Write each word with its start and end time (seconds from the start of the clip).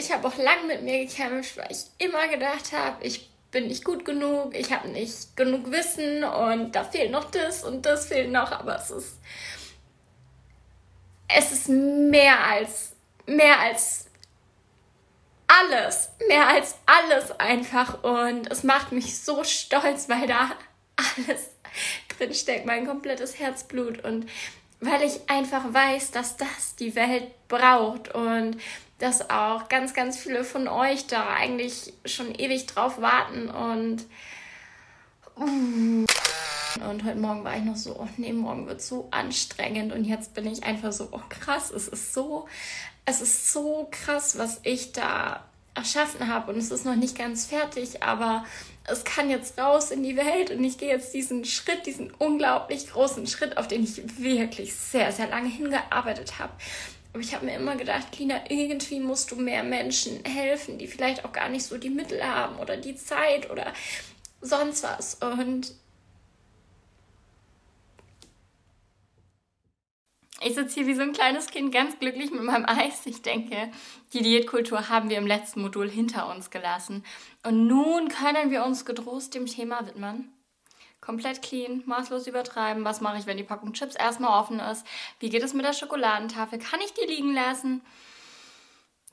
ich 0.00 0.10
habe 0.12 0.26
auch 0.26 0.36
lang 0.36 0.66
mit 0.66 0.82
mir 0.82 1.06
gekämpft, 1.06 1.56
weil 1.56 1.68
ich 1.70 1.84
immer 1.98 2.26
gedacht 2.28 2.72
habe, 2.72 3.04
ich 3.04 3.30
bin 3.50 3.68
nicht 3.68 3.84
gut 3.84 4.04
genug, 4.04 4.56
ich 4.56 4.72
habe 4.72 4.88
nicht 4.88 5.36
genug 5.36 5.70
Wissen 5.70 6.24
und 6.24 6.72
da 6.72 6.84
fehlt 6.84 7.10
noch 7.10 7.30
das 7.30 7.64
und 7.64 7.84
das 7.84 8.06
fehlt 8.06 8.30
noch, 8.30 8.52
aber 8.52 8.76
es 8.76 8.90
ist 8.90 9.18
es 11.32 11.52
ist 11.52 11.68
mehr 11.68 12.44
als 12.44 12.92
mehr 13.26 13.60
als 13.60 14.06
alles, 15.46 16.10
mehr 16.28 16.48
als 16.48 16.76
alles 16.86 17.32
einfach 17.38 18.02
und 18.02 18.50
es 18.50 18.62
macht 18.62 18.92
mich 18.92 19.18
so 19.18 19.42
stolz, 19.44 20.08
weil 20.08 20.26
da 20.26 20.50
alles 20.96 21.50
drin 22.16 22.34
steckt, 22.34 22.66
mein 22.66 22.86
komplettes 22.86 23.38
Herzblut 23.38 24.02
und 24.04 24.28
weil 24.80 25.02
ich 25.02 25.28
einfach 25.28 25.74
weiß, 25.74 26.12
dass 26.12 26.36
das 26.36 26.76
die 26.76 26.94
Welt 26.94 27.26
braucht 27.48 28.14
und 28.14 28.56
dass 29.00 29.30
auch 29.30 29.68
ganz, 29.68 29.94
ganz 29.94 30.16
viele 30.16 30.44
von 30.44 30.68
euch 30.68 31.06
da 31.06 31.34
eigentlich 31.34 31.92
schon 32.04 32.34
ewig 32.34 32.66
drauf 32.66 33.00
warten 33.00 33.48
und 33.48 34.06
und 35.36 37.04
heute 37.04 37.18
Morgen 37.18 37.42
war 37.44 37.56
ich 37.56 37.64
noch 37.64 37.76
so, 37.76 37.96
oh 37.98 38.08
nee, 38.18 38.32
morgen 38.32 38.66
wird 38.66 38.82
so 38.82 39.08
anstrengend 39.10 39.92
und 39.92 40.04
jetzt 40.04 40.34
bin 40.34 40.46
ich 40.46 40.62
einfach 40.64 40.92
so, 40.92 41.08
oh 41.12 41.22
krass, 41.28 41.70
es 41.70 41.88
ist 41.88 42.12
so, 42.12 42.46
es 43.06 43.20
ist 43.22 43.52
so 43.52 43.88
krass, 43.90 44.38
was 44.38 44.60
ich 44.64 44.92
da 44.92 45.44
erschaffen 45.74 46.28
habe 46.28 46.52
und 46.52 46.58
es 46.58 46.70
ist 46.70 46.84
noch 46.84 46.94
nicht 46.94 47.16
ganz 47.16 47.46
fertig, 47.46 48.02
aber 48.02 48.44
es 48.84 49.04
kann 49.04 49.30
jetzt 49.30 49.58
raus 49.58 49.90
in 49.90 50.02
die 50.02 50.16
Welt 50.16 50.50
und 50.50 50.62
ich 50.62 50.78
gehe 50.78 50.90
jetzt 50.90 51.14
diesen 51.14 51.44
Schritt, 51.44 51.86
diesen 51.86 52.12
unglaublich 52.18 52.90
großen 52.90 53.26
Schritt, 53.26 53.56
auf 53.56 53.66
den 53.66 53.82
ich 53.82 54.18
wirklich 54.18 54.74
sehr, 54.74 55.10
sehr 55.12 55.28
lange 55.28 55.48
hingearbeitet 55.48 56.38
habe. 56.38 56.52
Aber 57.12 57.22
ich 57.22 57.34
habe 57.34 57.46
mir 57.46 57.56
immer 57.56 57.76
gedacht, 57.76 58.18
Lina, 58.18 58.40
irgendwie 58.48 59.00
musst 59.00 59.32
du 59.32 59.36
mehr 59.36 59.64
Menschen 59.64 60.24
helfen, 60.24 60.78
die 60.78 60.86
vielleicht 60.86 61.24
auch 61.24 61.32
gar 61.32 61.48
nicht 61.48 61.64
so 61.64 61.76
die 61.76 61.90
Mittel 61.90 62.22
haben 62.24 62.56
oder 62.56 62.76
die 62.76 62.94
Zeit 62.94 63.50
oder 63.50 63.72
sonst 64.40 64.84
was. 64.84 65.14
Und 65.14 65.74
Ich 70.42 70.54
sitze 70.54 70.76
hier 70.76 70.86
wie 70.86 70.94
so 70.94 71.02
ein 71.02 71.12
kleines 71.12 71.48
Kind 71.48 71.70
ganz 71.70 71.98
glücklich 71.98 72.30
mit 72.30 72.42
meinem 72.42 72.64
Eis. 72.64 73.04
Ich 73.04 73.20
denke, 73.20 73.70
die 74.14 74.22
Diätkultur 74.22 74.88
haben 74.88 75.10
wir 75.10 75.18
im 75.18 75.26
letzten 75.26 75.60
Modul 75.60 75.90
hinter 75.90 76.34
uns 76.34 76.48
gelassen. 76.48 77.04
Und 77.42 77.66
nun 77.66 78.08
können 78.08 78.50
wir 78.50 78.64
uns 78.64 78.86
getrost 78.86 79.34
dem 79.34 79.44
Thema 79.44 79.86
widmen. 79.86 80.32
Komplett 81.10 81.42
clean, 81.42 81.82
maßlos 81.86 82.28
übertreiben. 82.28 82.84
Was 82.84 83.00
mache 83.00 83.18
ich, 83.18 83.26
wenn 83.26 83.36
die 83.36 83.42
Packung 83.42 83.72
Chips 83.72 83.96
erstmal 83.96 84.40
offen 84.40 84.60
ist? 84.60 84.86
Wie 85.18 85.28
geht 85.28 85.42
es 85.42 85.54
mit 85.54 85.66
der 85.66 85.72
Schokoladentafel? 85.72 86.60
Kann 86.60 86.78
ich 86.84 86.94
die 86.94 87.04
liegen 87.04 87.34
lassen? 87.34 87.82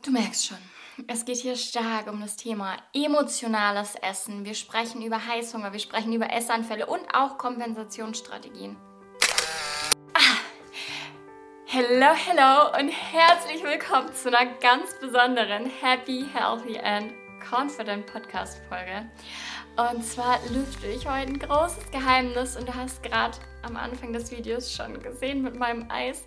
Du 0.04 0.12
merkst 0.12 0.46
schon. 0.46 0.60
Es 1.08 1.26
geht 1.26 1.38
hier 1.38 1.56
stark 1.56 2.06
um 2.06 2.22
das 2.22 2.36
Thema 2.36 2.78
emotionales 2.94 3.96
Essen. 3.96 4.46
Wir 4.46 4.54
sprechen 4.54 5.02
über 5.02 5.26
Heißhunger, 5.26 5.74
wir 5.74 5.80
sprechen 5.80 6.14
über 6.14 6.32
Essanfälle 6.32 6.86
und 6.86 7.02
auch 7.16 7.40
Kompensationsstrategien. 7.40 8.78
Hello, 11.66 12.14
hello 12.14 12.80
und 12.80 12.90
herzlich 12.90 13.64
willkommen 13.64 14.14
zu 14.14 14.28
einer 14.28 14.54
ganz 14.60 14.94
besonderen 15.02 15.66
Happy, 15.82 16.28
Healthy 16.32 16.78
and 16.78 17.12
Confident 17.50 18.06
Podcast 18.06 18.62
Folge. 18.70 19.10
Und 19.78 20.04
zwar 20.04 20.40
lüfte 20.50 20.88
ich 20.88 21.06
heute 21.06 21.30
ein 21.30 21.38
großes 21.38 21.92
Geheimnis 21.92 22.56
und 22.56 22.68
du 22.68 22.74
hast 22.74 23.04
gerade 23.04 23.38
am 23.62 23.78
Anfang 23.78 24.12
des 24.12 24.32
Videos 24.32 24.74
schon 24.74 25.00
gesehen 25.04 25.44
mit 25.44 25.56
meinem 25.56 25.86
Eis. 25.92 26.24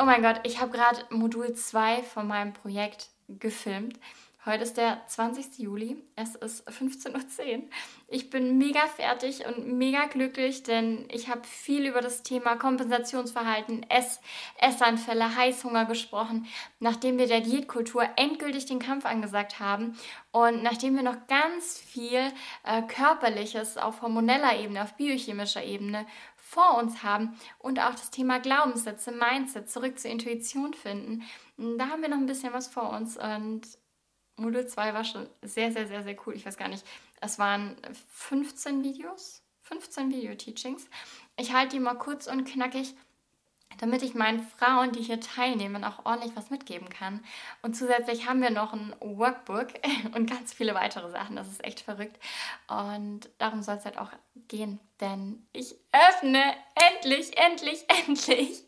Oh 0.00 0.04
mein 0.04 0.22
Gott, 0.22 0.40
ich 0.44 0.60
habe 0.60 0.70
gerade 0.70 1.00
Modul 1.10 1.54
2 1.54 2.04
von 2.04 2.28
meinem 2.28 2.52
Projekt 2.52 3.08
gefilmt. 3.26 3.98
Heute 4.46 4.64
ist 4.64 4.76
der 4.76 5.00
20. 5.06 5.58
Juli, 5.58 5.96
es 6.16 6.34
ist 6.34 6.68
15.10 6.68 7.14
Uhr. 7.14 7.62
Ich 8.08 8.28
bin 8.28 8.58
mega 8.58 8.86
fertig 8.88 9.46
und 9.46 9.66
mega 9.78 10.04
glücklich, 10.04 10.62
denn 10.62 11.08
ich 11.10 11.30
habe 11.30 11.44
viel 11.44 11.86
über 11.86 12.02
das 12.02 12.22
Thema 12.22 12.56
Kompensationsverhalten, 12.56 13.88
Ess 13.88 14.20
Essanfälle, 14.60 15.34
Heißhunger 15.34 15.86
gesprochen, 15.86 16.46
nachdem 16.78 17.16
wir 17.16 17.26
der 17.26 17.40
Diätkultur 17.40 18.06
endgültig 18.16 18.66
den 18.66 18.80
Kampf 18.80 19.06
angesagt 19.06 19.60
haben 19.60 19.96
und 20.30 20.62
nachdem 20.62 20.94
wir 20.94 21.02
noch 21.02 21.26
ganz 21.26 21.78
viel 21.78 22.30
äh, 22.64 22.82
Körperliches 22.82 23.78
auf 23.78 24.02
hormoneller 24.02 24.58
Ebene, 24.60 24.82
auf 24.82 24.92
biochemischer 24.92 25.64
Ebene 25.64 26.04
vor 26.36 26.76
uns 26.76 27.02
haben 27.02 27.34
und 27.60 27.80
auch 27.80 27.92
das 27.92 28.10
Thema 28.10 28.40
Glaubenssätze, 28.40 29.10
Mindset, 29.10 29.70
zurück 29.70 29.98
zur 29.98 30.10
Intuition 30.10 30.74
finden. 30.74 31.22
Da 31.56 31.88
haben 31.88 32.02
wir 32.02 32.10
noch 32.10 32.18
ein 32.18 32.26
bisschen 32.26 32.52
was 32.52 32.68
vor 32.68 32.90
uns 32.90 33.16
und 33.16 33.62
Modul 34.36 34.66
2 34.66 34.94
war 34.94 35.04
schon 35.04 35.28
sehr, 35.42 35.72
sehr, 35.72 35.86
sehr, 35.86 36.02
sehr 36.02 36.16
cool. 36.26 36.34
Ich 36.34 36.44
weiß 36.44 36.56
gar 36.56 36.68
nicht, 36.68 36.84
es 37.20 37.38
waren 37.38 37.76
15 38.12 38.82
Videos, 38.82 39.42
15 39.62 40.10
Video-Teachings. 40.10 40.86
Ich 41.36 41.52
halte 41.52 41.76
die 41.76 41.80
mal 41.80 41.94
kurz 41.94 42.26
und 42.26 42.44
knackig, 42.44 42.94
damit 43.78 44.02
ich 44.02 44.14
meinen 44.14 44.40
Frauen, 44.40 44.92
die 44.92 45.02
hier 45.02 45.20
teilnehmen, 45.20 45.84
auch 45.84 46.04
ordentlich 46.04 46.36
was 46.36 46.50
mitgeben 46.50 46.88
kann. 46.88 47.24
Und 47.62 47.74
zusätzlich 47.74 48.28
haben 48.28 48.42
wir 48.42 48.50
noch 48.50 48.72
ein 48.72 48.94
Workbook 49.00 49.68
und 50.14 50.28
ganz 50.28 50.52
viele 50.52 50.74
weitere 50.74 51.10
Sachen. 51.10 51.36
Das 51.36 51.48
ist 51.48 51.64
echt 51.64 51.80
verrückt. 51.80 52.18
Und 52.68 53.30
darum 53.38 53.62
soll 53.62 53.76
es 53.76 53.84
halt 53.84 53.98
auch 53.98 54.10
gehen, 54.48 54.80
denn 55.00 55.46
ich 55.52 55.74
öffne 55.92 56.54
endlich, 56.74 57.36
endlich, 57.36 57.84
endlich 58.06 58.64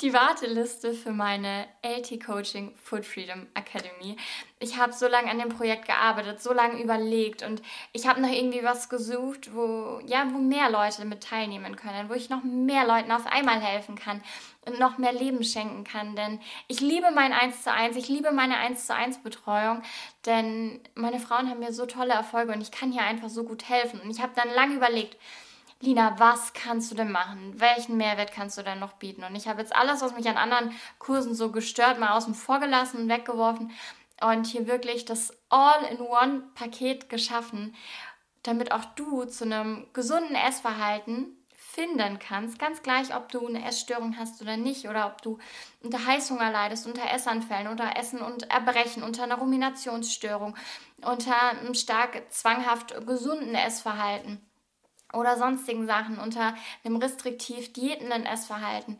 die 0.00 0.12
Warteliste 0.12 0.92
für 0.92 1.12
meine 1.12 1.66
LT 1.82 2.24
Coaching 2.24 2.74
Food 2.82 3.04
Freedom 3.04 3.46
Academy. 3.54 4.16
Ich 4.58 4.78
habe 4.78 4.92
so 4.92 5.06
lange 5.06 5.30
an 5.30 5.38
dem 5.38 5.50
Projekt 5.50 5.86
gearbeitet, 5.86 6.42
so 6.42 6.52
lange 6.52 6.82
überlegt 6.82 7.42
und 7.42 7.62
ich 7.92 8.06
habe 8.06 8.20
noch 8.20 8.30
irgendwie 8.30 8.62
was 8.62 8.88
gesucht, 8.88 9.54
wo 9.54 10.00
ja, 10.06 10.26
wo 10.32 10.38
mehr 10.38 10.70
Leute 10.70 11.04
mit 11.04 11.22
teilnehmen 11.22 11.76
können, 11.76 12.08
wo 12.08 12.14
ich 12.14 12.30
noch 12.30 12.42
mehr 12.42 12.86
Leuten 12.86 13.12
auf 13.12 13.26
einmal 13.26 13.60
helfen 13.60 13.94
kann 13.96 14.22
und 14.66 14.78
noch 14.78 14.98
mehr 14.98 15.12
Leben 15.12 15.44
schenken 15.44 15.84
kann, 15.84 16.16
denn 16.16 16.40
ich 16.68 16.80
liebe 16.80 17.10
mein 17.10 17.32
1 17.32 17.62
zu 17.62 17.72
1, 17.72 17.96
ich 17.96 18.08
liebe 18.08 18.32
meine 18.32 18.56
1 18.56 18.86
zu 18.86 18.94
1 18.94 19.18
Betreuung, 19.18 19.82
denn 20.26 20.80
meine 20.94 21.20
Frauen 21.20 21.50
haben 21.50 21.60
mir 21.60 21.72
so 21.72 21.86
tolle 21.86 22.14
Erfolge 22.14 22.52
und 22.52 22.62
ich 22.62 22.70
kann 22.70 22.92
hier 22.92 23.02
einfach 23.02 23.28
so 23.28 23.44
gut 23.44 23.68
helfen 23.68 24.00
und 24.00 24.10
ich 24.10 24.22
habe 24.22 24.32
dann 24.34 24.48
lange 24.54 24.76
überlegt, 24.76 25.16
Lina, 25.84 26.18
was 26.18 26.54
kannst 26.54 26.90
du 26.90 26.94
denn 26.94 27.12
machen? 27.12 27.60
Welchen 27.60 27.98
Mehrwert 27.98 28.32
kannst 28.32 28.56
du 28.56 28.62
denn 28.62 28.78
noch 28.78 28.94
bieten? 28.94 29.22
Und 29.22 29.34
ich 29.36 29.46
habe 29.46 29.60
jetzt 29.60 29.76
alles, 29.76 30.00
was 30.00 30.14
mich 30.14 30.26
an 30.28 30.38
anderen 30.38 30.72
Kursen 30.98 31.34
so 31.34 31.52
gestört, 31.52 32.00
mal 32.00 32.16
außen 32.16 32.34
vor 32.34 32.58
gelassen 32.58 33.02
und 33.02 33.08
weggeworfen 33.10 33.70
und 34.22 34.46
hier 34.46 34.66
wirklich 34.66 35.04
das 35.04 35.36
All-in-One-Paket 35.50 37.10
geschaffen, 37.10 37.74
damit 38.42 38.72
auch 38.72 38.84
du 38.96 39.26
zu 39.26 39.44
einem 39.44 39.86
gesunden 39.92 40.34
Essverhalten 40.34 41.36
finden 41.54 42.18
kannst, 42.18 42.58
ganz 42.58 42.82
gleich, 42.82 43.14
ob 43.14 43.30
du 43.30 43.46
eine 43.46 43.66
Essstörung 43.66 44.16
hast 44.16 44.40
oder 44.40 44.56
nicht, 44.56 44.88
oder 44.88 45.08
ob 45.08 45.20
du 45.20 45.38
unter 45.82 46.06
Heißhunger 46.06 46.50
leidest, 46.50 46.86
unter 46.86 47.12
Essanfällen, 47.12 47.66
unter 47.66 47.96
Essen 47.96 48.20
und 48.20 48.50
Erbrechen, 48.50 49.02
unter 49.02 49.24
einer 49.24 49.36
Ruminationsstörung, 49.36 50.56
unter 51.04 51.50
einem 51.50 51.74
stark 51.74 52.32
zwanghaft 52.32 52.94
gesunden 53.06 53.54
Essverhalten 53.54 54.40
oder 55.14 55.36
sonstigen 55.36 55.86
Sachen, 55.86 56.18
unter 56.18 56.54
einem 56.84 56.96
restriktiv 56.96 57.72
diätenden 57.72 58.26
Essverhalten. 58.26 58.98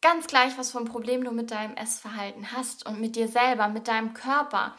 Ganz 0.00 0.26
gleich, 0.26 0.56
was 0.58 0.72
für 0.72 0.78
ein 0.78 0.84
Problem 0.84 1.24
du 1.24 1.32
mit 1.32 1.50
deinem 1.50 1.74
Essverhalten 1.74 2.52
hast 2.52 2.86
und 2.86 3.00
mit 3.00 3.16
dir 3.16 3.28
selber, 3.28 3.68
mit 3.68 3.88
deinem 3.88 4.14
Körper. 4.14 4.74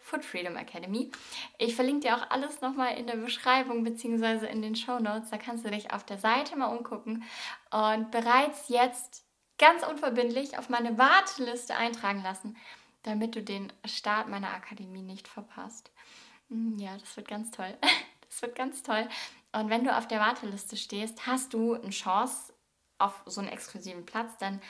Food 0.00 0.24
Freedom 0.24 0.56
Academy. 0.56 1.12
Ich 1.56 1.76
verlinke 1.76 2.08
dir 2.08 2.16
auch 2.16 2.28
alles 2.30 2.60
nochmal 2.60 2.98
in 2.98 3.06
der 3.06 3.16
Beschreibung 3.16 3.84
bzw. 3.84 4.46
in 4.46 4.60
den 4.60 4.76
Show 4.76 4.98
Notes. 4.98 5.30
Da 5.30 5.38
kannst 5.38 5.64
du 5.64 5.70
dich 5.70 5.92
auf 5.92 6.04
der 6.04 6.18
Seite 6.18 6.56
mal 6.56 6.76
umgucken 6.76 7.24
und 7.70 8.10
bereits 8.10 8.68
jetzt 8.68 9.24
ganz 9.58 9.86
unverbindlich 9.86 10.58
auf 10.58 10.68
meine 10.68 10.98
Warteliste 10.98 11.76
eintragen 11.76 12.22
lassen, 12.22 12.56
damit 13.04 13.36
du 13.36 13.42
den 13.42 13.72
Start 13.84 14.28
meiner 14.28 14.52
Akademie 14.52 15.02
nicht 15.02 15.28
verpasst. 15.28 15.92
Hm, 16.48 16.76
ja, 16.78 16.96
das 16.98 17.16
wird 17.16 17.28
ganz 17.28 17.50
toll. 17.50 17.76
Das 18.28 18.42
wird 18.42 18.56
ganz 18.56 18.82
toll. 18.82 19.08
Und 19.52 19.70
wenn 19.70 19.84
du 19.84 19.96
auf 19.96 20.06
der 20.06 20.20
Warteliste 20.20 20.76
stehst, 20.76 21.26
hast 21.26 21.54
du 21.54 21.74
eine 21.74 21.90
Chance 21.90 22.52
auf 22.98 23.22
so 23.26 23.40
einen 23.40 23.50
exklusiven 23.50 24.04
Platz, 24.04 24.36
denn 24.38 24.60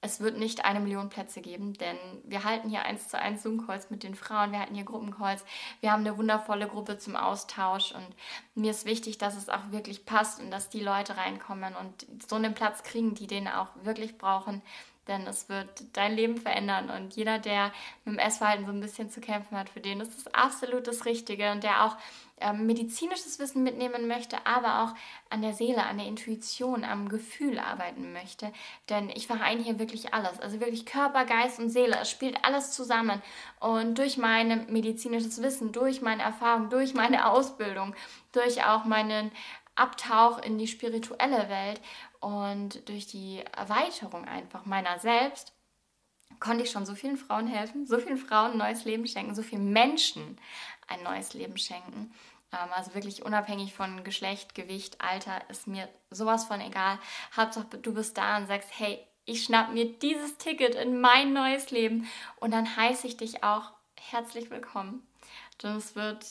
es 0.00 0.20
wird 0.20 0.38
nicht 0.38 0.64
eine 0.64 0.78
Million 0.78 1.08
Plätze 1.08 1.40
geben, 1.40 1.72
denn 1.72 1.96
wir 2.22 2.44
halten 2.44 2.68
hier 2.68 2.84
eins 2.84 3.08
zu 3.08 3.18
eins 3.18 3.42
Zoom-Calls 3.42 3.90
mit 3.90 4.04
den 4.04 4.14
Frauen, 4.14 4.52
wir 4.52 4.60
halten 4.60 4.76
hier 4.76 4.84
Gruppencalls, 4.84 5.44
wir 5.80 5.90
haben 5.90 6.06
eine 6.06 6.16
wundervolle 6.16 6.68
Gruppe 6.68 6.98
zum 6.98 7.16
Austausch 7.16 7.92
und 7.92 8.06
mir 8.54 8.70
ist 8.70 8.84
wichtig, 8.84 9.18
dass 9.18 9.36
es 9.36 9.48
auch 9.48 9.72
wirklich 9.72 10.06
passt 10.06 10.38
und 10.38 10.52
dass 10.52 10.68
die 10.68 10.80
Leute 10.80 11.16
reinkommen 11.16 11.74
und 11.74 12.06
so 12.28 12.36
einen 12.36 12.54
Platz 12.54 12.84
kriegen, 12.84 13.14
die 13.14 13.26
den 13.26 13.48
auch 13.48 13.70
wirklich 13.82 14.18
brauchen, 14.18 14.62
denn 15.08 15.26
es 15.26 15.48
wird 15.48 15.68
dein 15.94 16.14
Leben 16.14 16.36
verändern 16.36 16.90
und 16.90 17.16
jeder, 17.16 17.38
der 17.38 17.72
mit 18.04 18.14
dem 18.14 18.18
Essverhalten 18.18 18.66
so 18.66 18.72
ein 18.72 18.80
bisschen 18.80 19.10
zu 19.10 19.20
kämpfen 19.20 19.56
hat, 19.56 19.70
für 19.70 19.80
den 19.80 20.00
ist 20.00 20.16
es 20.16 20.26
absolut 20.34 20.86
das 20.86 21.04
Richtige 21.04 21.50
und 21.50 21.64
der 21.64 21.84
auch 21.84 21.96
ähm, 22.40 22.66
medizinisches 22.66 23.38
Wissen 23.38 23.62
mitnehmen 23.62 24.06
möchte, 24.06 24.36
aber 24.46 24.84
auch 24.84 24.94
an 25.30 25.42
der 25.42 25.52
Seele, 25.54 25.84
an 25.84 25.98
der 25.98 26.06
Intuition, 26.06 26.84
am 26.84 27.08
Gefühl 27.08 27.58
arbeiten 27.58 28.12
möchte. 28.12 28.52
Denn 28.88 29.10
ich 29.10 29.26
vereine 29.26 29.62
hier 29.62 29.78
wirklich 29.78 30.14
alles. 30.14 30.40
Also 30.40 30.60
wirklich 30.60 30.86
Körper, 30.86 31.24
Geist 31.24 31.58
und 31.58 31.70
Seele. 31.70 31.98
Es 32.00 32.10
spielt 32.10 32.44
alles 32.44 32.70
zusammen. 32.72 33.22
Und 33.60 33.98
durch 33.98 34.16
mein 34.16 34.66
medizinisches 34.70 35.42
Wissen, 35.42 35.72
durch 35.72 36.00
meine 36.00 36.22
Erfahrung, 36.22 36.70
durch 36.70 36.94
meine 36.94 37.26
Ausbildung, 37.30 37.94
durch 38.32 38.64
auch 38.64 38.84
meinen 38.84 39.32
Abtauch 39.78 40.38
in 40.42 40.58
die 40.58 40.66
spirituelle 40.66 41.48
Welt 41.48 41.80
und 42.20 42.88
durch 42.88 43.06
die 43.06 43.42
Erweiterung 43.56 44.24
einfach 44.26 44.64
meiner 44.64 44.98
selbst 44.98 45.52
konnte 46.40 46.64
ich 46.64 46.70
schon 46.70 46.86
so 46.86 46.94
vielen 46.94 47.16
Frauen 47.16 47.46
helfen, 47.46 47.86
so 47.86 47.98
vielen 47.98 48.18
Frauen 48.18 48.52
ein 48.52 48.58
neues 48.58 48.84
Leben 48.84 49.06
schenken, 49.06 49.34
so 49.34 49.42
vielen 49.42 49.72
Menschen 49.72 50.38
ein 50.86 51.02
neues 51.02 51.34
Leben 51.34 51.58
schenken. 51.58 52.12
Ähm, 52.52 52.68
also 52.74 52.94
wirklich 52.94 53.24
unabhängig 53.24 53.74
von 53.74 54.04
Geschlecht, 54.04 54.54
Gewicht, 54.54 55.00
Alter 55.00 55.42
ist 55.48 55.66
mir 55.66 55.88
sowas 56.10 56.44
von 56.44 56.60
egal. 56.60 56.98
Hauptsache 57.36 57.78
du 57.78 57.94
bist 57.94 58.16
da 58.16 58.36
und 58.36 58.46
sagst, 58.46 58.70
hey, 58.78 59.04
ich 59.24 59.44
schnapp 59.44 59.72
mir 59.72 59.92
dieses 59.98 60.38
Ticket 60.38 60.74
in 60.74 61.00
mein 61.00 61.32
neues 61.32 61.70
Leben 61.70 62.08
und 62.36 62.52
dann 62.52 62.76
heiße 62.76 63.06
ich 63.06 63.16
dich 63.16 63.44
auch 63.44 63.72
herzlich 64.10 64.50
willkommen. 64.50 65.06
Es 65.62 65.94
wird 65.96 66.24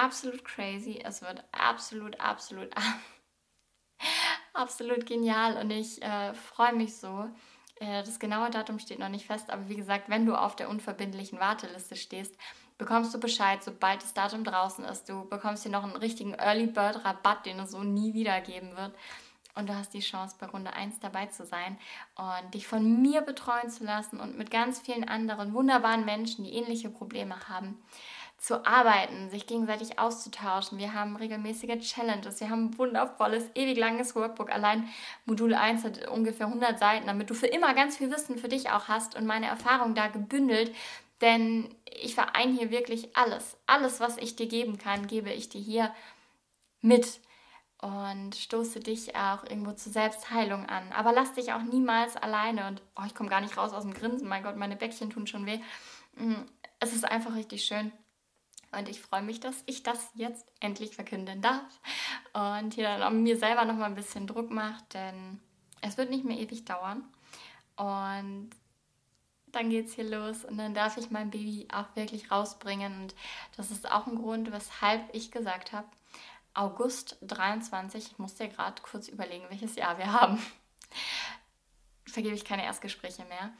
absolut 0.00 0.44
crazy, 0.44 1.00
es 1.04 1.22
wird 1.22 1.44
absolut, 1.52 2.18
absolut, 2.20 2.70
absolut 4.54 5.06
genial 5.06 5.56
und 5.56 5.70
ich 5.70 6.02
äh, 6.02 6.34
freue 6.34 6.74
mich 6.74 6.96
so. 6.96 7.28
Äh, 7.76 8.02
das 8.02 8.18
genaue 8.18 8.50
Datum 8.50 8.78
steht 8.78 8.98
noch 8.98 9.08
nicht 9.08 9.26
fest, 9.26 9.50
aber 9.50 9.68
wie 9.68 9.76
gesagt, 9.76 10.08
wenn 10.08 10.26
du 10.26 10.34
auf 10.34 10.56
der 10.56 10.68
unverbindlichen 10.68 11.38
Warteliste 11.38 11.96
stehst, 11.96 12.34
bekommst 12.78 13.12
du 13.12 13.20
Bescheid, 13.20 13.62
sobald 13.62 14.02
das 14.02 14.14
Datum 14.14 14.42
draußen 14.42 14.84
ist. 14.86 15.08
Du 15.08 15.28
bekommst 15.28 15.64
hier 15.64 15.72
noch 15.72 15.84
einen 15.84 15.96
richtigen 15.96 16.34
Early 16.34 16.66
Bird 16.66 17.04
Rabatt, 17.04 17.44
den 17.44 17.60
es 17.60 17.72
so 17.72 17.82
nie 17.82 18.14
wieder 18.14 18.40
geben 18.40 18.74
wird. 18.76 18.94
Und 19.54 19.68
du 19.68 19.74
hast 19.74 19.92
die 19.92 20.00
Chance, 20.00 20.36
bei 20.38 20.46
Runde 20.46 20.72
1 20.72 21.00
dabei 21.00 21.26
zu 21.26 21.44
sein 21.44 21.76
und 22.14 22.54
dich 22.54 22.66
von 22.66 23.02
mir 23.02 23.20
betreuen 23.20 23.68
zu 23.68 23.84
lassen 23.84 24.20
und 24.20 24.38
mit 24.38 24.50
ganz 24.50 24.78
vielen 24.78 25.06
anderen 25.06 25.52
wunderbaren 25.52 26.04
Menschen, 26.04 26.44
die 26.44 26.54
ähnliche 26.54 26.88
Probleme 26.88 27.48
haben, 27.48 27.82
zu 28.40 28.64
arbeiten, 28.64 29.28
sich 29.28 29.46
gegenseitig 29.46 29.98
auszutauschen. 29.98 30.78
Wir 30.78 30.94
haben 30.94 31.14
regelmäßige 31.14 31.78
Challenges, 31.80 32.40
wir 32.40 32.48
haben 32.48 32.70
ein 32.70 32.78
wundervolles, 32.78 33.50
ewig 33.54 33.76
langes 33.76 34.16
Workbook. 34.16 34.50
Allein 34.50 34.88
Modul 35.26 35.52
1 35.52 35.84
hat 35.84 36.08
ungefähr 36.08 36.46
100 36.46 36.78
Seiten, 36.78 37.06
damit 37.06 37.28
du 37.28 37.34
für 37.34 37.46
immer 37.46 37.74
ganz 37.74 37.98
viel 37.98 38.10
Wissen 38.10 38.38
für 38.38 38.48
dich 38.48 38.70
auch 38.70 38.88
hast 38.88 39.14
und 39.14 39.26
meine 39.26 39.46
Erfahrung 39.46 39.94
da 39.94 40.08
gebündelt. 40.08 40.74
Denn 41.20 41.68
ich 41.84 42.14
vereine 42.14 42.52
hier 42.52 42.70
wirklich 42.70 43.14
alles. 43.14 43.58
Alles, 43.66 44.00
was 44.00 44.16
ich 44.16 44.36
dir 44.36 44.48
geben 44.48 44.78
kann, 44.78 45.06
gebe 45.06 45.30
ich 45.30 45.50
dir 45.50 45.60
hier 45.60 45.94
mit 46.80 47.20
und 47.82 48.34
stoße 48.34 48.80
dich 48.80 49.16
auch 49.16 49.44
irgendwo 49.44 49.72
zur 49.72 49.92
Selbstheilung 49.92 50.64
an. 50.66 50.92
Aber 50.92 51.12
lass 51.12 51.34
dich 51.34 51.52
auch 51.52 51.62
niemals 51.62 52.16
alleine 52.16 52.68
und 52.68 52.80
oh, 52.96 53.02
ich 53.06 53.14
komme 53.14 53.28
gar 53.28 53.42
nicht 53.42 53.58
raus 53.58 53.74
aus 53.74 53.82
dem 53.82 53.92
Grinsen. 53.92 54.28
Mein 54.28 54.42
Gott, 54.42 54.56
meine 54.56 54.76
Bäckchen 54.76 55.10
tun 55.10 55.26
schon 55.26 55.44
weh. 55.44 55.60
Mm, 56.16 56.46
es 56.78 56.94
ist 56.94 57.04
einfach 57.04 57.34
richtig 57.34 57.64
schön. 57.64 57.92
Und 58.72 58.88
ich 58.88 59.00
freue 59.00 59.22
mich, 59.22 59.40
dass 59.40 59.62
ich 59.66 59.82
das 59.82 60.10
jetzt 60.14 60.46
endlich 60.60 60.94
verkünden 60.94 61.42
darf 61.42 61.80
und 62.32 62.74
hier 62.74 62.84
dann 62.84 63.02
auch 63.02 63.10
mir 63.10 63.36
selber 63.36 63.64
noch 63.64 63.74
mal 63.74 63.86
ein 63.86 63.96
bisschen 63.96 64.28
Druck 64.28 64.50
macht, 64.50 64.94
denn 64.94 65.40
es 65.80 65.96
wird 65.96 66.10
nicht 66.10 66.24
mehr 66.24 66.38
ewig 66.38 66.64
dauern. 66.64 67.02
Und 67.76 68.50
dann 69.46 69.70
geht 69.70 69.86
es 69.86 69.94
hier 69.94 70.04
los 70.04 70.44
und 70.44 70.56
dann 70.58 70.74
darf 70.74 70.96
ich 70.96 71.10
mein 71.10 71.30
Baby 71.30 71.66
auch 71.72 71.96
wirklich 71.96 72.30
rausbringen. 72.30 73.02
Und 73.02 73.14
das 73.56 73.70
ist 73.72 73.90
auch 73.90 74.06
ein 74.06 74.16
Grund, 74.16 74.52
weshalb 74.52 75.12
ich 75.14 75.32
gesagt 75.32 75.72
habe, 75.72 75.88
August 76.54 77.16
23, 77.22 78.06
ich 78.12 78.18
muss 78.18 78.34
dir 78.34 78.48
gerade 78.48 78.80
kurz 78.82 79.08
überlegen, 79.08 79.46
welches 79.48 79.76
Jahr 79.76 79.98
wir 79.98 80.12
haben, 80.12 80.40
vergebe 82.06 82.34
ich 82.34 82.44
keine 82.44 82.64
Erstgespräche 82.64 83.24
mehr. 83.24 83.52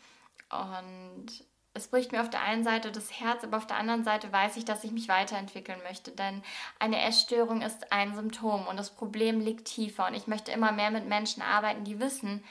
Und 0.50 1.44
es 1.72 1.88
bricht 1.88 2.12
mir 2.12 2.20
auf 2.20 2.30
der 2.30 2.42
einen 2.42 2.64
Seite 2.64 2.90
das 2.90 3.20
Herz, 3.20 3.44
aber 3.44 3.56
auf 3.56 3.66
der 3.66 3.76
anderen 3.76 4.02
Seite 4.02 4.32
weiß 4.32 4.56
ich, 4.56 4.64
dass 4.64 4.84
ich 4.84 4.90
mich 4.90 5.08
weiterentwickeln 5.08 5.78
möchte. 5.84 6.10
Denn 6.10 6.42
eine 6.78 7.00
Essstörung 7.02 7.62
ist 7.62 7.92
ein 7.92 8.14
Symptom 8.14 8.66
und 8.66 8.76
das 8.76 8.90
Problem 8.90 9.40
liegt 9.40 9.66
tiefer. 9.66 10.06
Und 10.06 10.14
ich 10.14 10.26
möchte 10.26 10.50
immer 10.50 10.72
mehr 10.72 10.90
mit 10.90 11.08
Menschen 11.08 11.42
arbeiten, 11.42 11.84
die 11.84 12.00
wissen, 12.00 12.42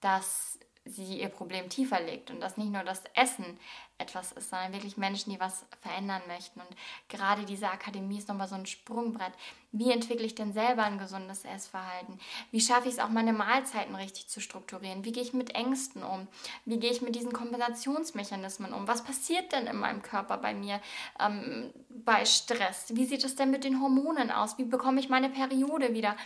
dass 0.00 0.58
sie 0.84 1.20
ihr 1.20 1.28
Problem 1.28 1.68
tiefer 1.68 2.00
legt 2.00 2.30
und 2.30 2.40
dass 2.40 2.56
nicht 2.56 2.72
nur 2.72 2.82
das 2.82 3.02
Essen 3.14 3.58
etwas 3.98 4.32
ist, 4.32 4.50
sondern 4.50 4.72
wirklich 4.72 4.96
Menschen, 4.96 5.30
die 5.32 5.38
was 5.38 5.64
verändern 5.80 6.22
möchten. 6.26 6.60
Und 6.60 6.68
gerade 7.08 7.44
diese 7.44 7.70
Akademie 7.70 8.18
ist 8.18 8.28
nochmal 8.28 8.48
so 8.48 8.56
ein 8.56 8.66
Sprungbrett. 8.66 9.32
Wie 9.70 9.92
entwickle 9.92 10.26
ich 10.26 10.34
denn 10.34 10.52
selber 10.52 10.82
ein 10.82 10.98
gesundes 10.98 11.44
Essverhalten? 11.44 12.18
Wie 12.50 12.60
schaffe 12.60 12.88
ich 12.88 12.94
es 12.94 13.00
auch, 13.00 13.10
meine 13.10 13.32
Mahlzeiten 13.32 13.94
richtig 13.94 14.28
zu 14.28 14.40
strukturieren? 14.40 15.04
Wie 15.04 15.12
gehe 15.12 15.22
ich 15.22 15.32
mit 15.32 15.54
Ängsten 15.54 16.02
um? 16.02 16.26
Wie 16.64 16.78
gehe 16.78 16.90
ich 16.90 17.00
mit 17.00 17.14
diesen 17.14 17.32
Kompensationsmechanismen 17.32 18.72
um? 18.72 18.88
Was 18.88 19.04
passiert 19.04 19.52
denn 19.52 19.68
in 19.68 19.76
meinem 19.76 20.02
Körper 20.02 20.36
bei 20.38 20.52
mir 20.52 20.80
ähm, 21.20 21.72
bei 21.88 22.24
Stress? 22.24 22.86
Wie 22.88 23.06
sieht 23.06 23.24
es 23.24 23.36
denn 23.36 23.52
mit 23.52 23.62
den 23.62 23.80
Hormonen 23.80 24.32
aus? 24.32 24.58
Wie 24.58 24.64
bekomme 24.64 24.98
ich 24.98 25.08
meine 25.08 25.30
Periode 25.30 25.94
wieder? 25.94 26.16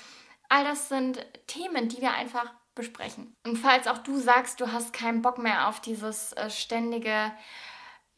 All 0.48 0.64
das 0.64 0.88
sind 0.88 1.24
Themen, 1.46 1.88
die 1.88 2.00
wir 2.00 2.14
einfach 2.14 2.52
besprechen. 2.76 3.34
Und 3.44 3.56
falls 3.56 3.88
auch 3.88 3.98
du 3.98 4.16
sagst, 4.18 4.60
du 4.60 4.70
hast 4.70 4.92
keinen 4.92 5.22
Bock 5.22 5.38
mehr 5.38 5.68
auf 5.68 5.80
dieses 5.80 6.32
äh, 6.34 6.48
ständige 6.50 7.32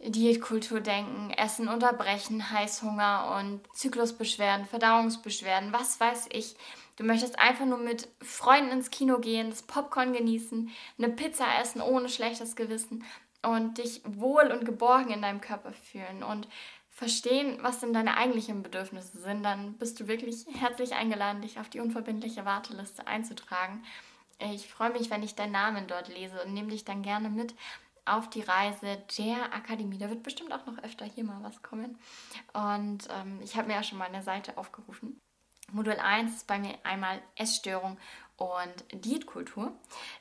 Diätkultur 0.01 0.81
denken, 0.81 1.31
Essen 1.31 1.67
unterbrechen, 1.67 2.51
Heißhunger 2.51 3.37
und 3.39 3.63
Zyklusbeschwerden, 3.75 4.67
Verdauungsbeschwerden, 4.67 5.73
was 5.73 5.99
weiß 5.99 6.29
ich. 6.33 6.55
Du 6.97 7.05
möchtest 7.05 7.39
einfach 7.39 7.65
nur 7.65 7.79
mit 7.79 8.09
Freunden 8.21 8.71
ins 8.71 8.91
Kino 8.91 9.19
gehen, 9.19 9.51
das 9.51 9.63
Popcorn 9.63 10.13
genießen, 10.13 10.71
eine 10.99 11.09
Pizza 11.09 11.47
essen 11.61 11.81
ohne 11.81 12.09
schlechtes 12.09 12.55
Gewissen 12.55 13.05
und 13.43 13.79
dich 13.79 14.03
wohl 14.05 14.53
und 14.53 14.65
geborgen 14.65 15.11
in 15.11 15.23
deinem 15.23 15.41
Körper 15.41 15.73
fühlen 15.73 16.23
und 16.23 16.49
verstehen, 16.91 17.59
was 17.63 17.79
denn 17.79 17.93
deine 17.93 18.17
eigentlichen 18.17 18.65
Bedürfnisse 18.65 19.19
sind, 19.19 19.45
dann 19.45 19.75
bist 19.79 20.01
du 20.01 20.09
wirklich 20.09 20.47
herzlich 20.61 20.95
eingeladen, 20.95 21.43
dich 21.43 21.61
auf 21.61 21.69
die 21.69 21.79
unverbindliche 21.79 22.45
Warteliste 22.45 23.07
einzutragen. 23.07 23.85
Ich 24.38 24.69
freue 24.69 24.90
mich, 24.90 25.11
wenn 25.11 25.23
ich 25.23 25.35
deinen 25.35 25.52
Namen 25.52 25.87
dort 25.88 26.08
lese 26.08 26.43
und 26.44 26.55
nehme 26.55 26.70
dich 26.70 26.85
dann 26.85 27.02
gerne 27.02 27.29
mit 27.29 27.55
auf 28.05 28.31
die 28.31 28.43
Reise 28.43 29.02
der 29.19 29.52
Akademie. 29.55 29.99
Da 29.99 30.08
wird 30.08 30.23
bestimmt 30.23 30.52
auch 30.52 30.64
noch 30.67 30.79
öfter 30.82 31.04
hier 31.04 31.25
mal 31.25 31.42
was 31.42 31.62
kommen. 31.62 31.99
Und 32.52 33.09
ähm, 33.11 33.40
ich 33.42 33.57
habe 33.57 33.68
mir 33.68 33.75
ja 33.75 33.83
schon 33.83 33.99
mal 33.99 34.07
eine 34.07 34.23
Seite 34.23 34.57
aufgerufen. 34.57 35.21
Modul 35.73 35.95
1 35.95 36.35
ist 36.35 36.47
bei 36.47 36.59
mir 36.59 36.78
einmal 36.85 37.21
Essstörung 37.37 37.99
und 38.38 39.04
Diätkultur. 39.04 39.73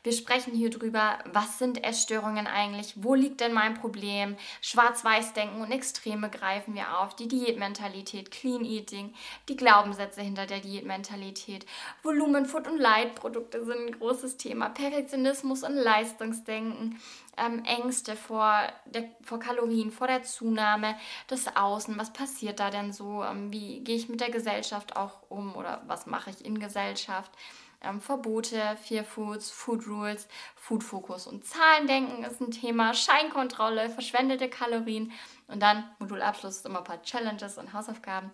Wir 0.02 0.12
sprechen 0.12 0.54
hier 0.54 0.72
drüber, 0.72 1.20
was 1.26 1.60
sind 1.60 1.84
Essstörungen 1.84 2.48
eigentlich, 2.48 2.96
wo 2.96 3.14
liegt 3.14 3.42
denn 3.42 3.54
mein 3.54 3.76
Problem, 3.76 4.36
Schwarz-Weiß-Denken 4.62 5.62
und 5.62 5.72
Extreme 5.72 6.30
greifen 6.32 6.74
wir 6.74 7.00
auf, 7.00 7.16
die 7.16 7.28
Diätmentalität, 7.28 8.32
Clean 8.32 8.66
Eating, 8.66 9.14
die 9.50 9.56
Glaubenssätze 9.56 10.22
hinter 10.22 10.48
der 10.48 10.62
Diätmentalität, 10.62 11.68
Volumenfood 12.02 12.68
und 12.68 12.80
Leitprodukte 12.80 13.64
sind 13.64 13.88
ein 13.88 14.00
großes 14.00 14.38
Thema, 14.38 14.70
Perfektionismus 14.70 15.62
und 15.62 15.76
Leistungsdenken, 15.76 17.00
ähm, 17.38 17.64
Ängste 17.66 18.16
vor, 18.16 18.64
der, 18.86 19.12
vor 19.22 19.40
Kalorien, 19.40 19.92
vor 19.92 20.08
der 20.08 20.24
Zunahme, 20.24 20.96
das 21.28 21.56
Außen, 21.56 21.96
was 22.00 22.12
passiert 22.12 22.60
da 22.60 22.72
denn 22.72 22.92
so, 22.92 23.24
ähm, 23.24 23.54
wie 23.54 23.82
gehe 23.82 23.96
ich 23.96 24.10
mit 24.10 24.22
der 24.22 24.32
Gesellschaft 24.32 24.96
auch 24.96 25.22
um 25.30 25.56
oder 25.56 25.84
was 25.86 26.08
mache 26.08 26.32
ich 26.32 26.44
in 26.44 26.60
Gesellschaft, 26.60 27.32
ähm, 27.82 28.02
Verbote, 28.02 28.78
Fear 28.82 29.04
Foods, 29.04 29.50
Food 29.50 29.88
Rules, 29.88 30.28
Food 30.56 30.84
Focus 30.84 31.28
und 31.28 31.46
Zahlendenken 31.46 32.24
ist 32.24 32.42
ein 32.42 32.52
Thema, 32.52 32.94
Scheinkontrolle, 32.94 33.90
verschwendete 33.90 34.50
Kalorien 34.50 35.12
und 35.48 35.62
dann 35.62 35.84
Modulabschluss 36.00 36.66
immer 36.66 36.80
ein 36.80 36.84
paar 36.84 37.02
Challenges 37.02 37.58
und 37.58 37.74
Hausaufgaben. 37.74 38.32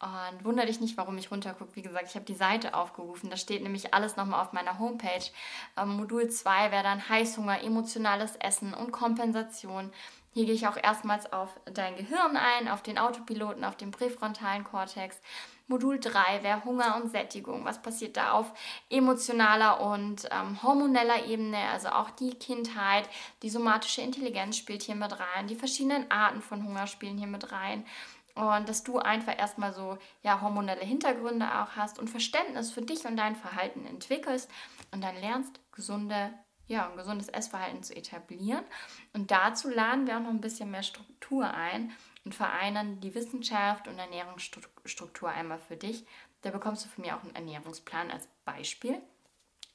Und 0.00 0.44
wundere 0.44 0.66
dich 0.66 0.80
nicht, 0.80 0.96
warum 0.96 1.16
ich 1.18 1.30
runtergucke. 1.30 1.76
Wie 1.76 1.82
gesagt, 1.82 2.08
ich 2.08 2.14
habe 2.14 2.24
die 2.24 2.34
Seite 2.34 2.74
aufgerufen. 2.74 3.30
Da 3.30 3.36
steht 3.36 3.62
nämlich 3.62 3.94
alles 3.94 4.16
nochmal 4.16 4.42
auf 4.42 4.52
meiner 4.52 4.78
Homepage. 4.78 5.30
Ähm, 5.76 5.96
Modul 5.96 6.28
2 6.28 6.70
wäre 6.72 6.82
dann 6.82 7.08
Heißhunger, 7.08 7.62
emotionales 7.62 8.36
Essen 8.36 8.74
und 8.74 8.92
Kompensation. 8.92 9.92
Hier 10.34 10.46
gehe 10.46 10.54
ich 10.54 10.66
auch 10.66 10.76
erstmals 10.76 11.32
auf 11.32 11.60
dein 11.64 11.94
Gehirn 11.94 12.36
ein, 12.36 12.68
auf 12.68 12.82
den 12.82 12.98
Autopiloten, 12.98 13.64
auf 13.64 13.76
den 13.76 13.92
präfrontalen 13.92 14.64
Kortex. 14.64 15.20
Modul 15.68 16.00
3 16.00 16.42
wäre 16.42 16.64
Hunger 16.64 17.00
und 17.00 17.12
Sättigung. 17.12 17.64
Was 17.64 17.80
passiert 17.80 18.16
da 18.16 18.32
auf 18.32 18.52
emotionaler 18.90 19.80
und 19.80 20.28
ähm, 20.32 20.60
hormoneller 20.60 21.26
Ebene? 21.26 21.58
Also 21.72 21.90
auch 21.90 22.10
die 22.10 22.34
Kindheit, 22.34 23.08
die 23.42 23.48
somatische 23.48 24.00
Intelligenz 24.00 24.56
spielt 24.56 24.82
hier 24.82 24.96
mit 24.96 25.12
rein, 25.20 25.46
die 25.46 25.54
verschiedenen 25.54 26.10
Arten 26.10 26.42
von 26.42 26.66
Hunger 26.66 26.88
spielen 26.88 27.16
hier 27.16 27.28
mit 27.28 27.52
rein. 27.52 27.86
Und 28.34 28.68
dass 28.68 28.82
du 28.82 28.98
einfach 28.98 29.38
erstmal 29.38 29.72
so 29.72 29.98
ja, 30.24 30.40
hormonelle 30.40 30.84
Hintergründe 30.84 31.46
auch 31.46 31.76
hast 31.76 32.00
und 32.00 32.10
Verständnis 32.10 32.72
für 32.72 32.82
dich 32.82 33.06
und 33.06 33.16
dein 33.16 33.36
Verhalten 33.36 33.86
entwickelst 33.86 34.50
und 34.90 35.00
dann 35.04 35.14
lernst, 35.20 35.60
gesunde 35.70 36.34
ja, 36.66 36.88
ein 36.88 36.96
gesundes 36.96 37.28
Essverhalten 37.28 37.82
zu 37.82 37.94
etablieren. 37.94 38.64
Und 39.12 39.30
dazu 39.30 39.68
laden 39.68 40.06
wir 40.06 40.16
auch 40.16 40.22
noch 40.22 40.30
ein 40.30 40.40
bisschen 40.40 40.70
mehr 40.70 40.82
Struktur 40.82 41.52
ein 41.52 41.92
und 42.24 42.34
vereinen 42.34 43.00
die 43.00 43.14
Wissenschaft 43.14 43.88
und 43.88 43.98
Ernährungsstruktur 43.98 45.28
einmal 45.28 45.58
für 45.58 45.76
dich. 45.76 46.06
Da 46.42 46.50
bekommst 46.50 46.84
du 46.84 46.88
von 46.88 47.04
mir 47.04 47.16
auch 47.16 47.22
einen 47.22 47.34
Ernährungsplan 47.34 48.10
als 48.10 48.28
Beispiel. 48.44 49.00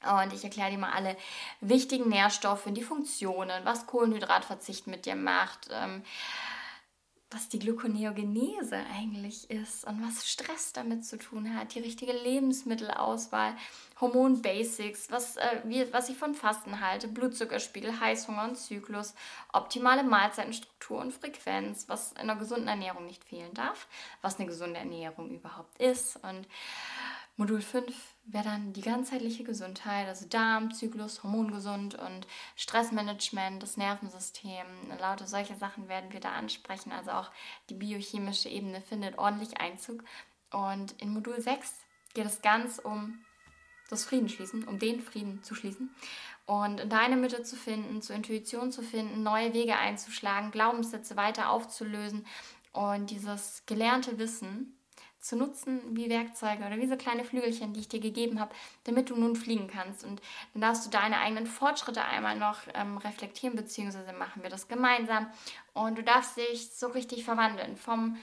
Und 0.02 0.34
ich 0.34 0.44
erkläre 0.44 0.72
dir 0.72 0.78
mal 0.78 0.94
alle 0.94 1.18
wichtigen 1.60 2.08
Nährstoffe, 2.10 2.66
die 2.68 2.84
Funktionen, 2.84 3.66
was 3.66 3.86
Kohlenhydratverzicht 3.86 4.88
mit 4.88 5.06
dir 5.06 5.16
macht, 5.16 5.68
ähm, 5.72 6.04
was 7.32 7.48
die 7.48 7.60
Gluconeogenese 7.60 8.78
eigentlich 8.92 9.50
ist 9.52 9.86
und 9.86 10.02
was 10.02 10.28
Stress 10.28 10.74
damit 10.74 11.06
zu 11.06 11.18
tun 11.18 11.56
hat, 11.56 11.76
die 11.76 11.80
richtige 11.80 12.12
Lebensmittelauswahl, 12.12 13.56
Hormon-Basics, 14.02 15.12
was, 15.12 15.38
äh, 15.38 15.62
wie, 15.66 15.92
was 15.94 16.10
ich 16.10 16.18
von 16.18 16.34
Fasten 16.34 16.82
halte, 16.82 17.08
Blutzuckerspiegel, 17.08 18.00
Heißhunger 18.00 18.46
und 18.46 18.56
Zyklus, 18.56 19.14
optimale 19.54 20.04
Mahlzeitenstruktur 20.04 21.00
und 21.00 21.14
Frequenz, 21.14 21.88
was 21.88 22.14
in 22.14 22.18
einer 22.20 22.36
gesunden 22.36 22.68
Ernährung 22.68 23.06
nicht 23.06 23.24
fehlen 23.24 23.54
darf, 23.54 23.88
was 24.22 24.40
eine 24.40 24.48
gesunde 24.48 24.80
Ernährung 24.80 25.30
überhaupt 25.30 25.80
ist 25.80 26.16
und 26.24 26.48
Modul 27.40 27.62
5 27.62 27.96
wäre 28.26 28.44
dann 28.44 28.74
die 28.74 28.82
ganzheitliche 28.82 29.46
Gesundheit, 29.46 30.10
also 30.10 30.26
Darm, 30.28 30.74
Zyklus, 30.74 31.24
Hormongesund 31.24 31.96
und 31.96 32.28
Stressmanagement, 32.58 33.64
das 33.64 33.78
Nervensystem. 33.78 34.66
Lauter 35.00 35.26
solche 35.26 35.56
Sachen 35.56 35.88
werden 35.88 36.12
wir 36.12 36.20
da 36.20 36.34
ansprechen. 36.34 36.92
Also 36.92 37.12
auch 37.12 37.32
die 37.70 37.76
biochemische 37.76 38.50
Ebene 38.50 38.82
findet 38.82 39.18
ordentlich 39.18 39.62
Einzug. 39.62 40.04
Und 40.52 41.02
in 41.02 41.14
Modul 41.14 41.40
6 41.40 41.76
geht 42.14 42.26
es 42.26 42.42
ganz 42.42 42.78
um 42.78 43.24
das 43.90 44.04
Frieden 44.04 44.28
schließen, 44.28 44.68
um 44.68 44.78
den 44.78 45.00
Frieden 45.00 45.42
zu 45.42 45.56
schließen 45.56 45.96
und 46.46 46.82
in 46.82 46.90
deine 46.90 47.16
Mitte 47.16 47.44
zu 47.44 47.56
finden, 47.56 48.02
zur 48.02 48.18
Intuition 48.18 48.74
zu 48.74 48.82
finden, 48.82 49.24
neue 49.24 49.54
Wege 49.54 49.78
einzuschlagen, 49.78 50.52
Glaubenssätze 50.52 51.16
weiter 51.16 51.52
aufzulösen 51.52 52.28
und 52.74 53.10
dieses 53.10 53.64
gelernte 53.66 54.20
Wissen 54.20 54.79
zu 55.20 55.36
nutzen 55.36 55.82
wie 55.96 56.10
Werkzeuge 56.10 56.66
oder 56.66 56.78
wie 56.78 56.88
so 56.88 56.96
kleine 56.96 57.24
Flügelchen, 57.24 57.74
die 57.74 57.82
ich 57.82 57.90
dir 57.90 58.00
gegeben 58.00 58.40
habe, 58.40 58.56
damit 58.86 59.10
du 59.10 59.16
nun 59.16 59.36
fliegen 59.36 59.68
kannst. 59.68 60.04
Und 60.04 60.22
dann 60.54 60.62
darfst 60.62 60.86
du 60.86 60.90
deine 60.90 61.20
eigenen 61.20 61.46
Fortschritte 61.46 62.04
einmal 62.04 62.38
noch 62.38 62.60
ähm, 62.74 62.98
reflektieren, 62.98 63.56
beziehungsweise 63.56 64.14
machen 64.14 64.44
wir 64.44 64.50
das 64.50 64.68
gemeinsam. 64.68 65.28
Und 65.74 65.98
du 65.98 66.04
darfst 66.04 66.38
dich 66.38 66.72
so 66.72 66.88
richtig 66.88 67.26
verwandeln 67.26 67.76
vom 67.76 68.18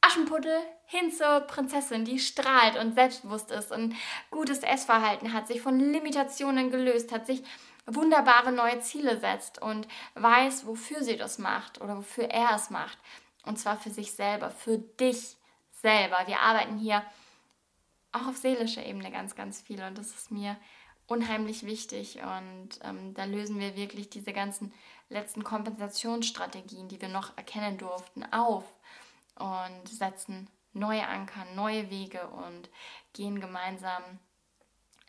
Aschenputtel 0.00 0.56
hin 0.86 1.12
zur 1.12 1.40
Prinzessin, 1.40 2.04
die 2.04 2.18
strahlt 2.18 2.76
und 2.76 2.94
selbstbewusst 2.94 3.50
ist 3.50 3.72
und 3.72 3.94
gutes 4.30 4.60
Essverhalten 4.60 5.32
hat, 5.32 5.46
sich 5.46 5.60
von 5.60 5.78
Limitationen 5.78 6.70
gelöst, 6.70 7.12
hat 7.12 7.26
sich 7.26 7.42
wunderbare 7.84 8.52
neue 8.52 8.80
Ziele 8.80 9.18
setzt 9.18 9.60
und 9.60 9.88
weiß, 10.14 10.66
wofür 10.66 11.02
sie 11.02 11.16
das 11.16 11.38
macht 11.38 11.80
oder 11.80 11.96
wofür 11.96 12.24
er 12.24 12.54
es 12.54 12.70
macht. 12.70 12.98
Und 13.44 13.58
zwar 13.58 13.78
für 13.78 13.90
sich 13.90 14.12
selber, 14.12 14.50
für 14.50 14.78
dich 14.78 15.36
selber. 15.80 16.18
Wir 16.26 16.40
arbeiten 16.40 16.78
hier 16.78 17.02
auch 18.12 18.26
auf 18.28 18.36
seelischer 18.36 18.84
Ebene 18.84 19.10
ganz, 19.10 19.34
ganz 19.34 19.60
viel 19.60 19.82
und 19.82 19.98
das 19.98 20.08
ist 20.08 20.30
mir 20.30 20.56
unheimlich 21.06 21.64
wichtig 21.64 22.18
und 22.18 22.80
ähm, 22.82 23.14
da 23.14 23.24
lösen 23.24 23.58
wir 23.58 23.76
wirklich 23.76 24.10
diese 24.10 24.32
ganzen 24.32 24.72
letzten 25.08 25.42
Kompensationsstrategien, 25.42 26.88
die 26.88 27.00
wir 27.00 27.08
noch 27.08 27.36
erkennen 27.36 27.78
durften, 27.78 28.24
auf 28.32 28.64
und 29.36 29.88
setzen 29.88 30.48
neue 30.74 31.06
Anker, 31.06 31.44
neue 31.54 31.90
Wege 31.90 32.26
und 32.28 32.68
gehen 33.14 33.40
gemeinsam 33.40 34.02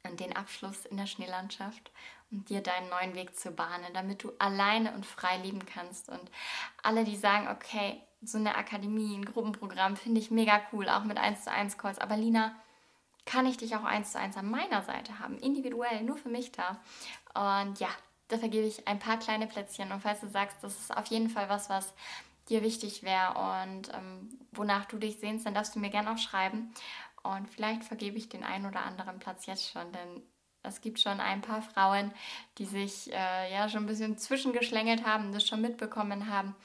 den 0.05 0.35
Abschluss 0.35 0.85
in 0.85 0.97
der 0.97 1.05
Schneelandschaft 1.05 1.91
und 2.31 2.49
dir 2.49 2.61
deinen 2.61 2.89
neuen 2.89 3.15
Weg 3.15 3.37
zu 3.37 3.51
bahnen, 3.51 3.93
damit 3.93 4.23
du 4.23 4.31
alleine 4.39 4.93
und 4.93 5.05
frei 5.05 5.37
leben 5.37 5.65
kannst. 5.65 6.09
Und 6.09 6.31
alle, 6.81 7.03
die 7.03 7.17
sagen, 7.17 7.49
okay, 7.49 8.01
so 8.21 8.37
eine 8.37 8.55
Akademie, 8.55 9.15
ein 9.15 9.25
Gruppenprogramm 9.25 9.95
finde 9.95 10.19
ich 10.19 10.31
mega 10.31 10.61
cool, 10.73 10.89
auch 10.89 11.03
mit 11.03 11.17
1 11.17 11.45
zu 11.45 11.51
1 11.51 11.77
Calls. 11.77 11.99
Aber 11.99 12.17
Lina, 12.17 12.53
kann 13.25 13.45
ich 13.45 13.57
dich 13.57 13.75
auch 13.75 13.83
1 13.83 14.11
zu 14.11 14.19
1 14.19 14.37
an 14.37 14.49
meiner 14.49 14.81
Seite 14.81 15.19
haben, 15.19 15.37
individuell, 15.37 16.01
nur 16.01 16.17
für 16.17 16.29
mich 16.29 16.51
da. 16.51 16.79
Und 17.33 17.79
ja, 17.79 17.89
da 18.27 18.37
vergebe 18.37 18.65
ich 18.65 18.87
ein 18.87 18.99
paar 18.99 19.17
kleine 19.17 19.47
Plätzchen. 19.47 19.91
Und 19.91 20.01
falls 20.01 20.21
du 20.21 20.27
sagst, 20.27 20.63
das 20.63 20.79
ist 20.79 20.95
auf 20.95 21.05
jeden 21.07 21.29
Fall 21.29 21.47
was, 21.47 21.69
was 21.69 21.93
dir 22.49 22.63
wichtig 22.63 23.03
wäre 23.03 23.35
und 23.35 23.93
ähm, 23.93 24.39
wonach 24.51 24.85
du 24.85 24.97
dich 24.97 25.19
sehnst, 25.19 25.45
dann 25.45 25.53
darfst 25.53 25.75
du 25.75 25.79
mir 25.79 25.91
gerne 25.91 26.11
auch 26.11 26.17
schreiben. 26.17 26.73
Und 27.21 27.47
vielleicht 27.47 27.83
vergebe 27.83 28.17
ich 28.17 28.29
den 28.29 28.43
einen 28.43 28.65
oder 28.65 28.81
anderen 28.81 29.19
Platz 29.19 29.45
jetzt 29.45 29.69
schon, 29.69 29.91
denn 29.91 30.23
es 30.63 30.81
gibt 30.81 30.99
schon 30.99 31.19
ein 31.19 31.41
paar 31.41 31.61
Frauen, 31.61 32.11
die 32.57 32.65
sich 32.65 33.13
äh, 33.13 33.53
ja 33.53 33.69
schon 33.69 33.83
ein 33.83 33.87
bisschen 33.87 34.17
zwischengeschlängelt 34.17 35.05
haben, 35.05 35.31
das 35.31 35.47
schon 35.47 35.61
mitbekommen 35.61 36.31
haben 36.31 36.55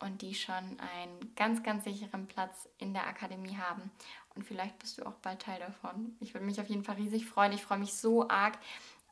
und 0.00 0.22
die 0.22 0.34
schon 0.34 0.54
einen 0.54 1.34
ganz, 1.36 1.62
ganz 1.62 1.84
sicheren 1.84 2.26
Platz 2.26 2.68
in 2.78 2.92
der 2.92 3.06
Akademie 3.06 3.56
haben. 3.56 3.90
Und 4.34 4.44
vielleicht 4.44 4.78
bist 4.78 4.98
du 4.98 5.06
auch 5.06 5.14
bald 5.22 5.42
Teil 5.42 5.60
davon. 5.60 6.16
Ich 6.20 6.34
würde 6.34 6.46
mich 6.46 6.60
auf 6.60 6.68
jeden 6.68 6.84
Fall 6.84 6.96
riesig 6.96 7.26
freuen. 7.26 7.52
Ich 7.52 7.62
freue 7.62 7.78
mich 7.78 7.94
so 7.94 8.28
arg 8.28 8.58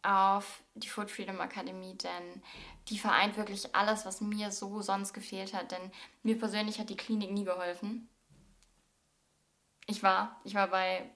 auf 0.03 0.63
die 0.75 0.89
Food 0.89 1.11
Freedom 1.11 1.41
Akademie, 1.41 1.97
denn 1.97 2.43
die 2.89 2.99
vereint 2.99 3.37
wirklich 3.37 3.75
alles, 3.75 4.07
was 4.07 4.21
mir 4.21 4.51
so 4.51 4.81
sonst 4.81 5.13
gefehlt 5.13 5.55
hat. 5.55 5.73
Denn 5.73 5.93
mir 6.23 6.39
persönlich 6.39 6.79
hat 6.79 6.89
die 6.89 6.97
Klinik 6.97 7.31
nie 7.31 7.45
geholfen. 7.45 8.09
Ich 9.87 10.03
war, 10.03 10.41
ich 10.45 10.55
war 10.55 10.69
bei 10.69 11.11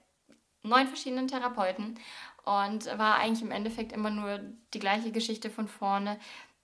neun 0.63 0.87
verschiedenen 0.87 1.27
Therapeuten 1.27 1.99
und 2.45 2.85
war 2.97 3.15
eigentlich 3.15 3.41
im 3.41 3.51
Endeffekt 3.51 3.91
immer 3.91 4.09
nur 4.09 4.39
die 4.73 4.79
gleiche 4.79 5.11
Geschichte 5.11 5.49
von 5.49 5.67
vorne. 5.67 6.19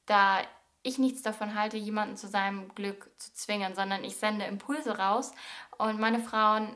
Da 0.06 0.42
ich 0.84 0.98
nichts 0.98 1.22
davon 1.22 1.56
halte, 1.56 1.78
jemanden 1.78 2.18
zu 2.18 2.28
seinem 2.28 2.74
Glück 2.76 3.12
zu 3.18 3.34
zwingen, 3.34 3.76
sondern 3.76 4.04
ich 4.04 4.16
sende 4.16 4.46
Impulse 4.46 4.98
raus 4.98 5.32
und 5.78 6.00
meine 6.00 6.20
Frauen 6.20 6.76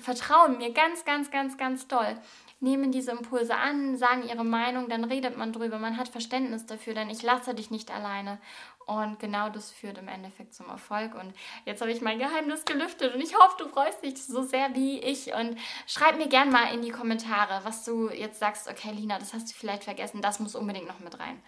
vertrauen 0.00 0.58
mir 0.58 0.72
ganz, 0.72 1.04
ganz, 1.04 1.30
ganz, 1.30 1.56
ganz 1.56 1.88
doll. 1.88 2.18
Nehmen 2.60 2.90
diese 2.90 3.12
Impulse 3.12 3.56
an, 3.56 3.96
sagen 3.96 4.28
ihre 4.28 4.44
Meinung, 4.44 4.88
dann 4.88 5.04
redet 5.04 5.36
man 5.36 5.52
drüber, 5.52 5.78
man 5.78 5.96
hat 5.96 6.08
Verständnis 6.08 6.66
dafür, 6.66 6.94
denn 6.94 7.10
ich 7.10 7.22
lasse 7.22 7.54
dich 7.54 7.70
nicht 7.70 7.90
alleine. 7.90 8.38
Und 8.86 9.18
genau 9.18 9.48
das 9.48 9.72
führt 9.72 9.98
im 9.98 10.08
Endeffekt 10.08 10.54
zum 10.54 10.68
Erfolg. 10.68 11.14
Und 11.14 11.34
jetzt 11.64 11.80
habe 11.80 11.90
ich 11.90 12.00
mein 12.00 12.18
Geheimnis 12.18 12.64
gelüftet 12.64 13.14
und 13.14 13.20
ich 13.20 13.36
hoffe, 13.36 13.56
du 13.58 13.68
freust 13.68 14.02
dich 14.02 14.22
so 14.22 14.42
sehr 14.42 14.74
wie 14.74 15.00
ich. 15.00 15.34
Und 15.34 15.58
schreib 15.86 16.16
mir 16.16 16.28
gern 16.28 16.50
mal 16.50 16.72
in 16.72 16.82
die 16.82 16.90
Kommentare, 16.90 17.64
was 17.64 17.84
du 17.84 18.10
jetzt 18.10 18.38
sagst, 18.38 18.68
okay, 18.68 18.92
Lina, 18.92 19.18
das 19.18 19.34
hast 19.34 19.50
du 19.50 19.54
vielleicht 19.54 19.84
vergessen, 19.84 20.22
das 20.22 20.40
muss 20.40 20.54
unbedingt 20.54 20.86
noch 20.86 21.00
mit 21.00 21.18
rein. 21.18 21.42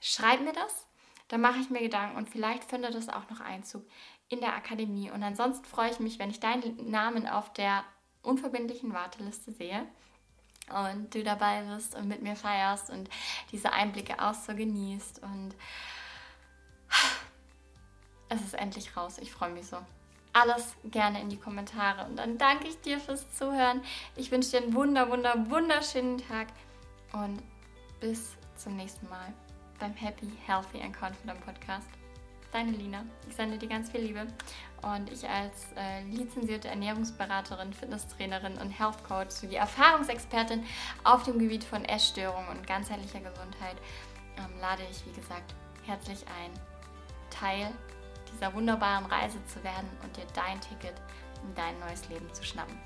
Schreib 0.00 0.40
mir 0.40 0.52
das 0.52 0.86
dann 1.30 1.40
mache 1.40 1.60
ich 1.60 1.70
mir 1.70 1.80
Gedanken 1.80 2.16
und 2.16 2.28
vielleicht 2.28 2.64
findet 2.64 2.94
es 2.96 3.08
auch 3.08 3.30
noch 3.30 3.40
Einzug 3.40 3.86
in 4.28 4.40
der 4.40 4.54
Akademie. 4.54 5.12
Und 5.12 5.22
ansonsten 5.22 5.64
freue 5.64 5.90
ich 5.90 6.00
mich, 6.00 6.18
wenn 6.18 6.28
ich 6.28 6.40
deinen 6.40 6.90
Namen 6.90 7.28
auf 7.28 7.52
der 7.52 7.84
unverbindlichen 8.22 8.92
Warteliste 8.92 9.52
sehe 9.52 9.86
und 10.68 11.14
du 11.14 11.22
dabei 11.22 11.62
bist 11.62 11.94
und 11.94 12.08
mit 12.08 12.20
mir 12.20 12.34
feierst 12.34 12.90
und 12.90 13.08
diese 13.52 13.72
Einblicke 13.72 14.20
auch 14.20 14.34
so 14.34 14.56
genießt. 14.56 15.22
Und 15.22 15.54
es 18.28 18.40
ist 18.42 18.54
endlich 18.54 18.96
raus. 18.96 19.18
Ich 19.18 19.30
freue 19.30 19.50
mich 19.50 19.66
so. 19.66 19.78
Alles 20.32 20.74
gerne 20.84 21.20
in 21.20 21.28
die 21.28 21.38
Kommentare. 21.38 22.06
Und 22.06 22.16
dann 22.16 22.38
danke 22.38 22.66
ich 22.66 22.80
dir 22.80 22.98
fürs 22.98 23.32
Zuhören. 23.36 23.82
Ich 24.16 24.32
wünsche 24.32 24.50
dir 24.50 24.62
einen 24.62 24.74
wunder, 24.74 25.08
wunder, 25.10 25.48
wunderschönen 25.48 26.18
Tag 26.18 26.48
und 27.12 27.40
bis 28.00 28.36
zum 28.56 28.76
nächsten 28.76 29.08
Mal 29.08 29.32
beim 29.80 29.94
Happy, 29.94 30.30
Healthy 30.46 30.82
and 30.82 30.94
Confident 30.96 31.44
Podcast. 31.44 31.88
Deine 32.52 32.72
Lina. 32.72 33.04
Ich 33.28 33.36
sende 33.36 33.56
dir 33.58 33.68
ganz 33.68 33.90
viel 33.90 34.00
Liebe 34.00 34.26
und 34.82 35.10
ich 35.10 35.28
als 35.28 35.68
äh, 35.76 36.02
lizenzierte 36.04 36.68
Ernährungsberaterin, 36.68 37.72
Fitnesstrainerin 37.72 38.58
und 38.58 38.70
Health 38.70 39.02
Coach 39.04 39.30
sowie 39.30 39.54
Erfahrungsexpertin 39.54 40.64
auf 41.04 41.22
dem 41.22 41.38
Gebiet 41.38 41.64
von 41.64 41.84
Essstörungen 41.84 42.48
und 42.48 42.66
ganzheitlicher 42.66 43.20
Gesundheit 43.20 43.76
ähm, 44.36 44.60
lade 44.60 44.82
dich, 44.84 45.06
wie 45.06 45.12
gesagt, 45.12 45.54
herzlich 45.86 46.24
ein, 46.26 46.50
Teil 47.30 47.72
dieser 48.32 48.52
wunderbaren 48.52 49.06
Reise 49.06 49.38
zu 49.46 49.62
werden 49.62 49.88
und 50.02 50.16
dir 50.16 50.26
dein 50.34 50.60
Ticket 50.60 50.94
in 51.42 51.54
dein 51.54 51.78
neues 51.78 52.08
Leben 52.08 52.32
zu 52.34 52.42
schnappen. 52.42 52.76